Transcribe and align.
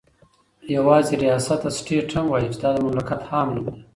يوازي 0.75 1.15
رياست 1.23 1.53
ته 1.63 1.69
سټيټ 1.77 2.07
هم 2.15 2.25
وايي 2.29 2.47
چې 2.53 2.59
دا 2.63 2.69
دمملكت 2.75 3.21
عام 3.29 3.47
نوم 3.55 3.65
دى 3.67 3.73